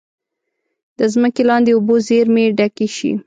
[0.97, 3.11] د ځمکې لاندې اوبو زیرمې ډکې شي.